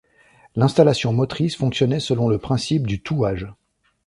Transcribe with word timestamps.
L'installation 0.55 1.13
motrice 1.13 1.55
fonctionnait 1.55 1.99
selon 1.99 2.27
le 2.27 2.39
principe 2.39 2.87
du 2.87 3.03
touage. 3.03 3.47